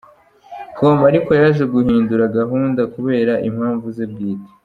com 0.75 0.97
ariko 1.09 1.29
yaje 1.39 1.63
guhindura 1.73 2.23
gahunda 2.37 2.81
kubera 2.93 3.33
impamvu 3.49 3.87
ze 3.95 4.05
bwite. 4.11 4.49